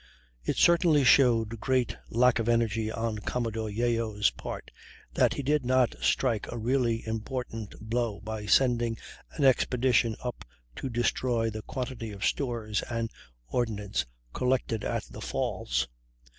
[0.43, 4.71] It certainly showed great lack of energy on Commodore Yeo's part
[5.13, 8.97] that he did not strike a really important blow by sending
[9.33, 10.43] an expedition up
[10.77, 13.11] to destroy the quantity of stores and
[13.49, 15.87] ordnance collected at the Falls.